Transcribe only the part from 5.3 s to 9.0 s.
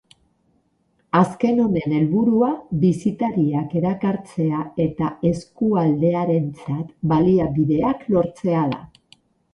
eskualdearentzat baliabideak lortzea da.